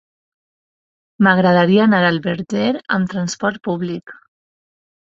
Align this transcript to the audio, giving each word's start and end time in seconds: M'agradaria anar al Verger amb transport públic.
M'agradaria 1.27 1.83
anar 1.85 2.01
al 2.09 2.19
Verger 2.25 2.67
amb 2.99 3.13
transport 3.17 3.65
públic. 3.71 4.21